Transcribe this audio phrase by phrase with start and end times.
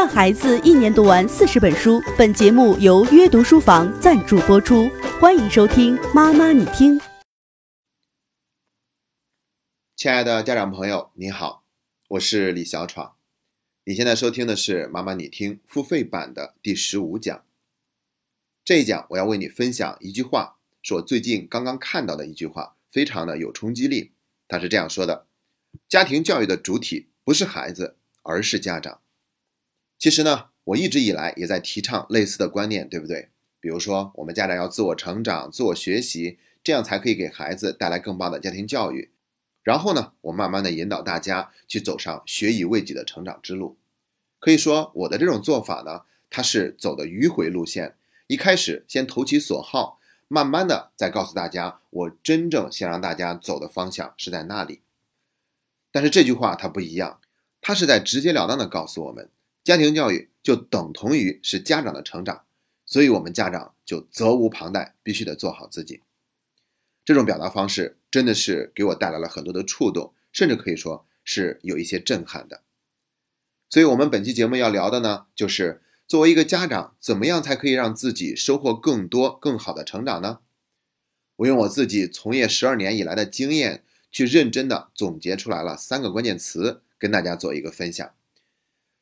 [0.00, 2.00] 让孩子一年读完四十本书。
[2.16, 4.88] 本节目由约读书房赞助播出，
[5.20, 6.98] 欢迎收听《妈妈你听》。
[9.94, 11.64] 亲爱的家长朋友，你好，
[12.08, 13.14] 我是李小闯。
[13.84, 17.44] 你现在收听的是《妈妈你听》付费版的第十五讲。
[18.64, 24.12] 这一讲我要为你分享一句话，是我最近刚刚看到的一句话，非常的有冲击力。
[24.48, 25.26] 他是这样说的
[25.86, 29.02] ：“家庭教育的主体不是孩子，而是家长。”
[30.00, 33.28] 其实呢，我一直以来也在提倡类似的观念，对不对？
[33.60, 39.10] 比如说，我们家长要自我成长、自我学习，这样才可以给孩子带来更棒的家庭教育。
[39.62, 43.76] 然后呢，我慢慢的引导大家去走上学以为己的成长之路。
[44.38, 47.96] 可以说，我的这种做法呢，它是走的迂回路线。
[48.26, 54.80] 一开始先投其所好，慢慢的再告诉大家，我真正想让大家走的方向是在那里。
[55.92, 57.20] 但是这句话它不一样，
[57.60, 59.28] 它是在直截了当的告诉我们。
[59.70, 62.44] 家庭教育就等同于是家长的成长，
[62.84, 66.02] 所以我们家长就责无旁贷，必须得做好自己。
[67.04, 72.62] 这种表达方式真的是给我带来了很多的触动，甚至可以说是有一些震撼的。
[73.68, 80.40] 所以，我们本期节目要聊的呢，就是作为一个家长，怎么样才可以让自己收获更多、更好的成长呢？
[81.36, 88.12] 我用我自己从业十二年以来的经验，去认真的总结出来了三个关键词，跟大家做一个分享。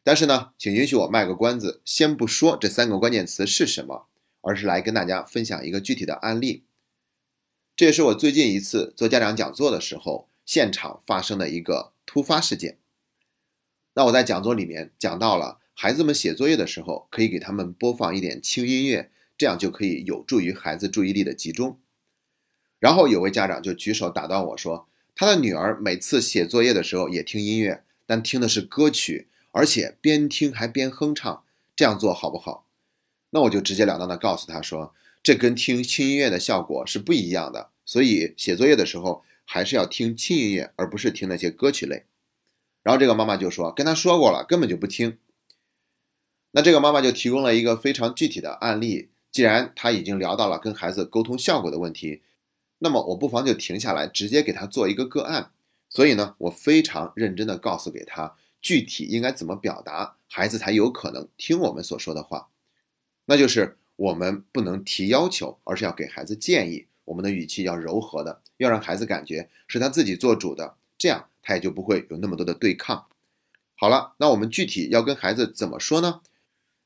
[0.08, 4.06] 但是呢，请允许我卖个关子，先不说这三个关键词是什么，
[4.40, 6.62] 而是来跟大家分享一个具体的案例。
[7.76, 12.78] 这也是我最近一次做家长讲座的时候，现场发生的一个突发事件。
[13.92, 21.78] 那我在讲座里面讲到了，孩子们写作业的时候，可以给他们播放一点轻音乐，这样就可以有助于孩子注意力的集中。
[22.78, 29.28] 然后有位家长就举手打断我说，他的女儿每次写作业的时候也听音乐，但听的是歌曲。
[29.50, 32.64] 而且边听还边哼唱，这样做好不好？
[33.30, 37.70] 那我就直截了当的告诉他说，这跟听轻音乐的效果是不一样的。
[37.84, 42.04] 所以写作业的时候还是要听轻音乐，而不是听那些歌曲类。
[42.82, 45.18] 然后这个妈妈就说，跟他说过了，根本就不听。
[46.52, 49.08] 那这个妈妈就提供了一个非常具体的案例。
[49.30, 52.22] 既然他已经聊到了跟孩子沟通效果的问题，
[52.78, 55.50] 那么我不妨就停下来，直接给他做一个个案。
[55.90, 58.36] 所以呢，我非常认真的告诉给他。
[58.60, 62.48] 具体应该怎么表达，孩子才有可能听我们所说的话？
[63.26, 66.86] 那就是我们不能提要求，而是要给孩子建议。
[67.04, 73.06] 我们的语气要柔和的，要让孩子感觉是他自己做主的，这样他也就不会有那么多的对抗。
[73.74, 76.20] 好了，那我们具体要跟孩子怎么说呢？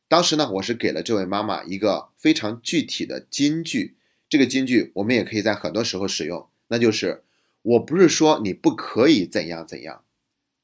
[0.06, 3.96] 当时呢，我是给了这位妈妈一个非常具体的金句，
[4.28, 7.24] 这个金句我们也可以在很多时候使用，那就是
[7.62, 10.04] 我不是说你不可以怎样怎样。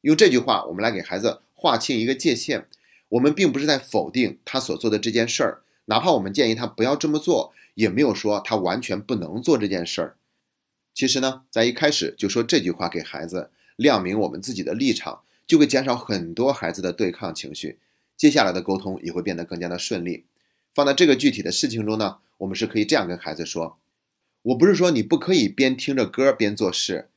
[0.03, 2.67] 用这句话，我们来给孩子划清一个界限。
[3.11, 10.17] 我们并不是在否定他所做的这件事儿，哪怕我们建议他不要这么做，也没有说他完全不能做这件事儿。
[10.93, 17.79] 其实呢，在一开始就说这句话给孩子亮明我们自己的立场，就会减少很多孩子的对抗情绪，
[18.15, 20.27] 接下来的沟通也会变得更加的顺利。
[20.75, 23.79] 放在这个具体的事情中呢，我们是可以这样跟孩子说
[24.43, 27.09] ：“我不是说你不可以边听着歌边做事。”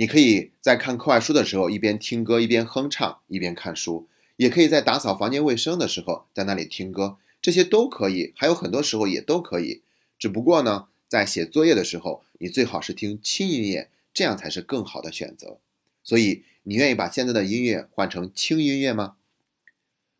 [0.00, 9.82] 你可以在看课外书的时候一边听歌一边哼唱一边看书，也可以在打扫房间卫生的时候在那里听歌，这些都可以，还有很多时候也都可以。
[10.16, 15.58] 只不过呢，在写作业的时候，你最好是听轻音乐，这样才是更好的选择。
[16.04, 19.16] 所以，你愿意把现在的音乐换成轻音乐吗？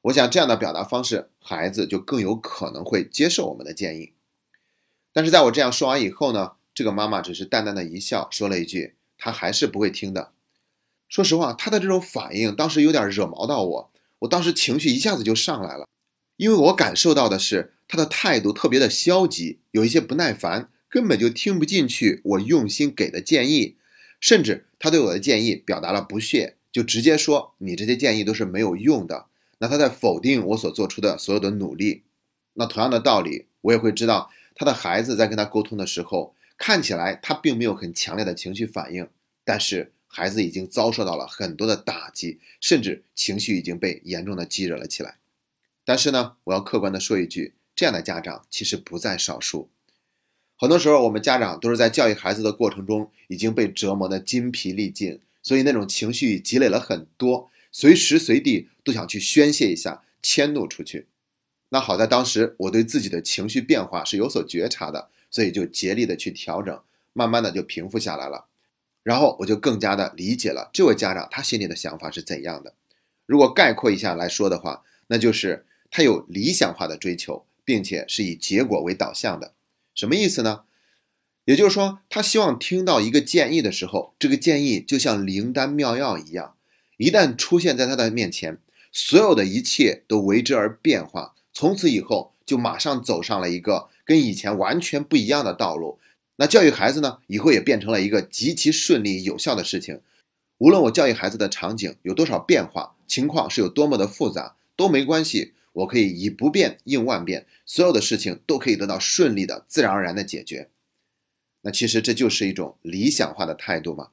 [0.02, 4.12] 我想这样的表达方式，孩子就更有可能会接受我们的建议。
[5.12, 8.96] 但是在我这样说完以后呢，这个妈妈只是淡淡的一笑，说了一句。
[9.18, 10.32] 他还是不会听的。
[11.08, 13.90] 说实话，他的这种反应当时有点惹毛到我，
[14.20, 15.86] 我当时情绪一下子就上来了，
[16.36, 23.76] 因为我感受到的是他的态度特别的消极，有一些不耐烦，根本就听不进去我用心给的建议，
[24.20, 29.26] 甚至他对我的建议表达了不屑，就直接说你这些建议都是没有用的。
[29.58, 32.02] 那他在否定我所做出的所有的努力。
[32.52, 36.34] 那同样的道理，我也会知道他的孩子在跟他沟通的时候。
[36.58, 39.08] 看起来他并没有很强烈的情绪反应，
[39.44, 45.18] 但是孩子已经遭受到了很多的打击，甚至情绪已经被严重的激惹了起来。
[45.84, 49.70] 但是呢，我要客观的说一句，这样的家长其实不在少数。
[50.56, 61.06] 很多时候，我们家长都是在教育孩子的过程中已经被折磨的筋疲力尽，所以那种情绪积累了很多，随时随地都想去宣泄一下，迁怒出去。
[61.68, 65.10] 那好在当时我对自己的情绪变化是有所觉察的。
[65.30, 66.80] 所以就竭力的去调整，
[67.12, 68.46] 慢慢的就平复下来了。
[69.02, 72.74] 然后我就更加的理解了这位家长他心里的想法是怎样的。
[73.24, 79.54] 如果概括一下来说的话，那就是他有理想化的追求，并且是以结果为导向的。
[79.94, 80.62] 什么意思呢？
[81.44, 86.56] 也就是说，他希望听到一个建议的时候，这个建议就像灵丹妙药一样，
[86.98, 88.58] 一旦出现在他的面前，
[88.92, 95.98] 所有的一切都为之而变化，从此以后就马上走上了一个跟以前完全不一样的道路。
[96.36, 100.00] 那教育孩子呢，以后也变成了一个极其顺利有效的事情。
[100.56, 110.70] 无论我教育孩子的场景有多少变化，情况是有多么的复杂，都没关系，我可以以不变应万变，所有的事情都可以得到顺利的、自然而然的解决。
[111.60, 114.08] 那其实这就是一种理想化的态度嘛？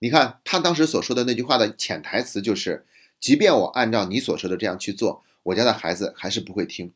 [0.00, 2.84] 你看他当时所说的那句话的潜台词就是，
[3.18, 6.92] 即便我按照你所说的这样去做，我家的孩子还是不会听。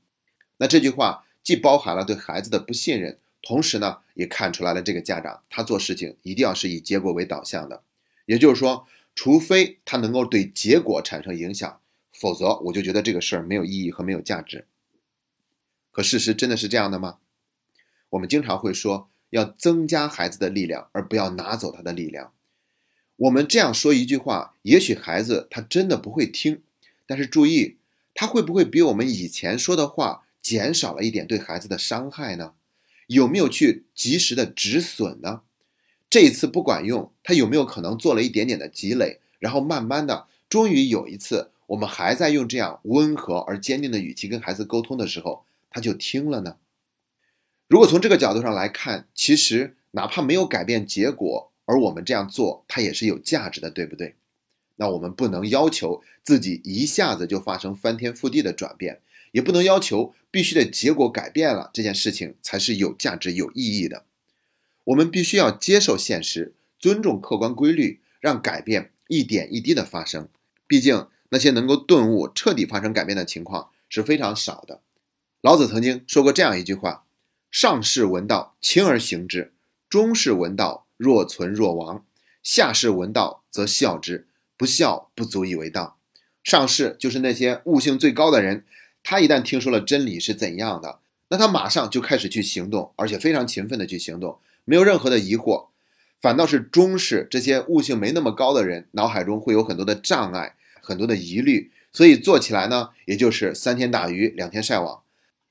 [0.58, 7.82] 那这句话既包含了对孩子的不信任，同时呢，也看出来了这个家长他做事情一定要是以结果为导向的。
[8.26, 11.80] 也就是说，除非他能够对结果产生影响，
[12.12, 14.66] 否则我就觉得这个事儿没有意义和没有价值。
[15.90, 17.18] 可事实真的是这样的吗？
[18.10, 19.08] 我们经常会说。
[19.32, 22.34] 要增加孩子的力量，而不要拿走他的力量。
[23.16, 26.60] 我们这样说一句话，也许孩子他真的不会听，
[27.06, 27.78] 但是注意，
[28.12, 32.52] 他会不会比我们以前说的话减少了一点对孩子的伤害呢？
[33.06, 35.42] 有没有去及时的止损呢？
[36.10, 46.56] 这一次不管用，他有没有可能做了一点点的积累，然后慢慢的，终于有一次，我们还在用这样温和而坚定的语气跟孩子沟通的时候，他就听了呢？
[47.68, 54.16] 如果从这个角度上来看，其实哪怕没有改变结果，而我们这样做，它也是有价值的，对不对？
[54.76, 59.00] 那我们不能要求自己一下子就发生翻天覆地的转变，
[59.32, 64.04] 也不能要求必须的结果改变了这件事情才是有价值、有意义的。
[64.84, 70.28] 我们必须要接受现实，尊重客观规律，让改变一点一滴的发生。
[70.66, 74.80] 毕竟那些能够顿悟、彻底发生改变的情况是非常少的。
[75.40, 77.04] 老子曾经说过这样一句话。
[77.50, 79.50] 上士闻道，轻而行之；
[79.90, 82.02] 中士闻道，若存若亡；
[82.42, 84.26] 下士闻道，则孝之。
[84.56, 85.98] 不孝，不足以为道。
[86.42, 88.64] 上士就是那些悟性最高的人，
[89.02, 95.66] 他一旦听说了真理是怎样的，那他马上就开始去行动，而且非常勤奋的去行动，没有任何的疑惑。
[96.20, 105.02] 反倒是中士这些悟性没那么高的人，脑海中会有很多的障碍，很多的疑虑，所以做起来呢，也就是三天打鱼两天晒网。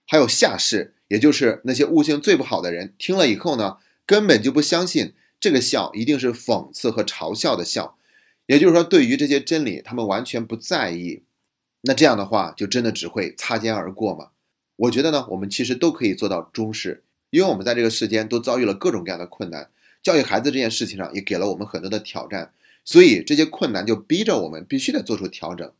[0.08, 0.94] 还有下士。
[1.12, 5.12] 也就是那些悟性最不好的人，听了以后呢，根本就不相信
[5.42, 7.98] 这个笑一定是讽刺和嘲笑的笑。
[8.46, 11.24] 也就是说，对于这些真理，他们完全不在意。
[11.82, 14.30] 那这样的话，就真的只会擦肩而过吗？
[14.76, 19.70] 我觉得呢，我们其实都可以做到中式，因为我们在这个世间都遭遇了各种各样的困难，
[20.02, 22.54] 教育孩子这件事情上也给了我们很多的挑战，
[22.86, 25.72] 所以这些困难就逼着我们必须得做出调整，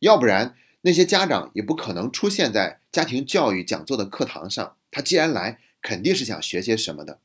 [0.00, 0.54] 要不然。
[0.82, 4.76] 那些家长也不可能出现在家庭教育讲座的课堂上。
[4.92, 7.18] 他既然来，肯定是想学些什么的。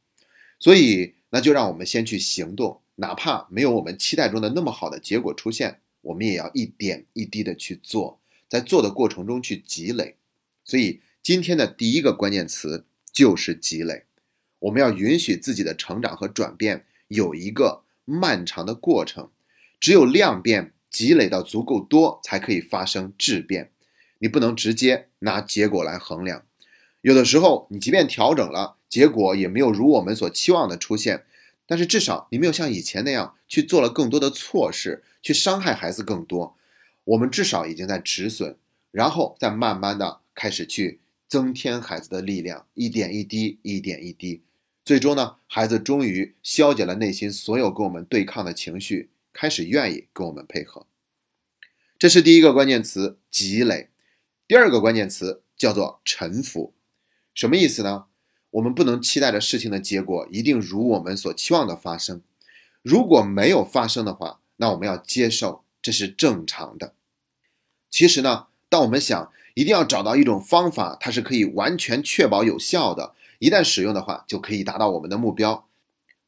[0.59, 10.15] 所以，那就让我们先去行动，哪怕没有我们期待中的那么好的结果出现，我们也要一点一滴的去做，在做的过程中去积累。
[10.63, 14.03] 所以，今天的第一个关键词就是积累。
[14.59, 19.29] 我们要允许自己的成长和转变有一个漫长的过程，
[19.79, 20.71] 只有量变。
[20.93, 23.71] 积累到足够多，才可以发生质变。
[24.19, 26.45] 你不能直接拿结果来衡量。
[27.01, 31.23] 有的时候，你即便调整了，结果也没有如我们所期望的出现。
[31.65, 36.57] 但是至少你没有像以前那样去做了更多的错事，去伤害孩子更多。
[37.05, 38.55] 我们至少已经在止损，
[38.91, 44.41] 然后再慢慢的开始去增添孩子的力量，一点一滴，一点一滴，
[44.85, 49.09] 最终呢，孩子终于消解了内心所有跟我们对抗的情绪。
[49.35, 50.85] 开始愿意跟我们配合，
[51.97, 53.89] 这是第一个关键词积累。
[54.47, 56.75] 第二个关键词叫做臣服，
[57.33, 58.05] 什么意思呢？
[58.53, 62.21] 我们不能期待着事情的结果一定如我们所期望的发生。
[62.83, 66.93] 如果没有发生的话，那我们要接受，这是正常的。
[67.89, 75.67] 其实呢，当我们想一定要找到一种方法，它是可以完全确保有效的，一旦使用的话就可以达到我们的目标，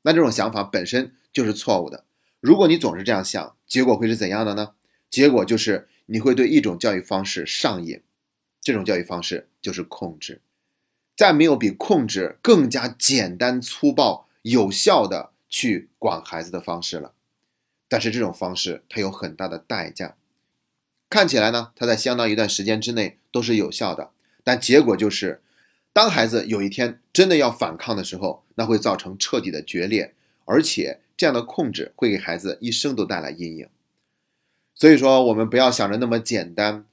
[0.01, 2.05] 那这种想法本身就是错误的。
[2.39, 4.73] 如果你总是这样想，结果会是怎样的呢？
[5.11, 8.01] 结果就是你会对一种教育方式上瘾，
[8.59, 10.41] 这种教育方式就是控制。
[11.15, 17.13] 再没有比控制更加简单粗暴、有效的去管孩子的方式了。
[17.87, 20.15] 但是这种方式它有很大的代价。
[21.09, 24.11] 看起来呢，它在相当一段时间之内都是有效的，
[24.43, 25.41] 但结果就是，
[25.93, 30.13] 当孩子有一天真的要反抗的时候，那会造成彻底的决裂，
[30.45, 30.99] 而且。
[31.17, 33.69] 这样的控制会给孩子一生都带来阴影，
[34.73, 36.83] 所以说我们不要想着那么简单，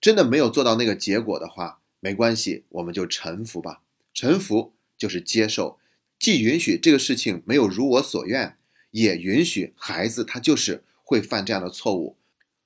[0.00, 3.82] 真的没有做到那个结果的话，没关系，我们就臣服吧。
[4.12, 5.78] 臣服就是接受，
[6.18, 8.56] 既允许这个事情没有如我所愿，
[8.90, 12.16] 也允许孩子他就是会犯这样的错误，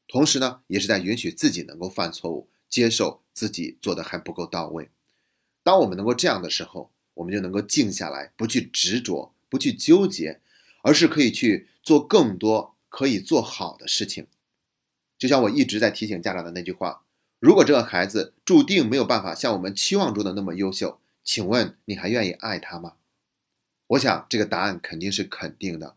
[0.08, 4.88] 同时呢，也是在允许自己能够犯错误，接受自己做的还不够到位。
[5.62, 10.40] 当我们能够这样的时候，我们就能够静下来，不去执着，不去纠结，
[10.82, 14.26] 而是可以去做更多可以做好的事情。
[15.16, 17.03] 就像我一直在提醒家长的那句话：
[17.44, 22.94] 如果这个孩子注定没有办法像我们期望中的那么优秀，请问你还愿意爱他吗？
[23.88, 25.94] 我想这个答案肯定是肯定的。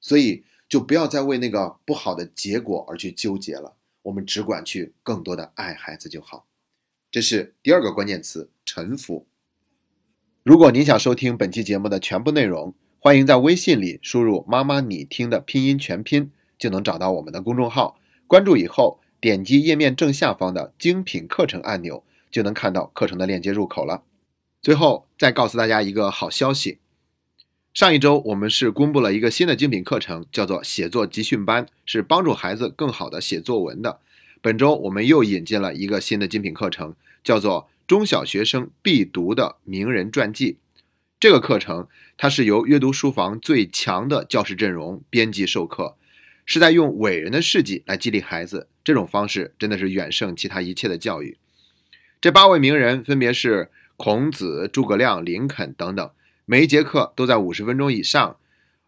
[0.00, 6.46] 所以就不要再为那个不好的结果而去纠结了，我们只管去更多的爱孩子就好。
[7.10, 9.26] 这是第二个关键词：臣服。
[10.44, 17.98] 如果您想收听本期节目的全部内容，欢迎在微信里输入“妈妈你听”的拼音全拼，就能找到我们的公众号。
[18.28, 24.02] 关注以后，点击页面正下方的精品课程按钮，就能看到课程的链接入口了。
[24.62, 26.78] 最后再告诉大家一个好消息：
[27.72, 34.00] 上一周我们是公布了一个新的精品课程，叫做写作集训班，是帮助孩子更好的写作文的。
[34.40, 36.94] 本周我们又引进了一个新的精品课程，
[37.24, 40.58] 叫做中小学生必读的名人传记。
[41.18, 45.96] 这个课程它是由阅读书房最强的教师阵容编辑授课，
[46.44, 48.68] 是在用伟人的事迹来激励孩子。
[48.88, 51.36] 这种方式真的是远胜其他一切的教育。
[52.22, 56.10] 这八位名人分别是孔子、诸葛亮、林肯等等，
[56.46, 58.38] 每一节课都在五十分钟以上，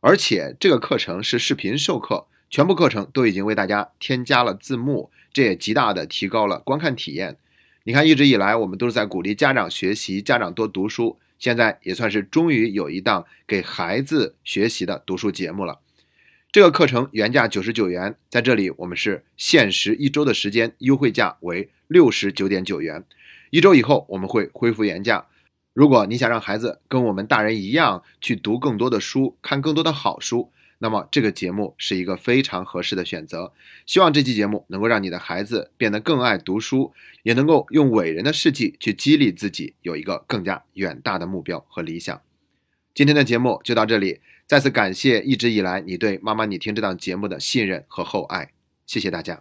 [0.00, 2.28] 而且这个课程是视频授课。
[2.48, 7.36] 全部课程都已经为大家添加了字幕，这也极大的提高了观看体验。
[7.82, 15.78] 你看，一直以来我们都是在鼓励家长学习，家长多读书，现在也算是终于有一档给孩子学习的读书节目了。
[16.52, 23.04] 这个课程原价九十九元，在这里我们是限时一周的时间，优惠价为六十九点九元。
[23.50, 25.26] 一周以后我们会恢复原价。
[25.72, 30.50] 如果你想让孩子跟我们大人一样去读更多的书，看更多的好书。
[30.78, 33.52] 那么这个节目是一个非常合适的选择，
[33.86, 36.92] 希望这期节目能够让你的孩子变得更爱读书，
[37.22, 42.20] 也能够用伟人的事迹去激励自己，有一个更加远大的目标和理想。
[42.92, 44.18] 今天的节目就到这里，
[44.50, 48.50] 再次感谢一直以来你对妈妈你听这档节目的信任和厚爱，
[48.84, 49.40] 谢谢大家。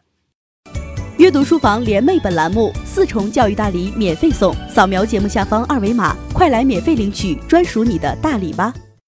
[1.17, 8.71] 阅读书房联袂本栏目四重教育大礼免费送，扫描节目下方二维码，快来免费领取专属你的大礼吧。